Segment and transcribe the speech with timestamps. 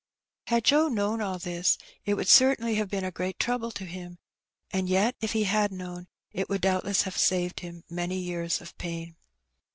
[0.47, 4.17] Had Joe known all this, it would certainly have been a great trouble to him,
[4.71, 8.75] and yet if he had known, it would doubtless have saved him many years of
[8.79, 9.15] pain.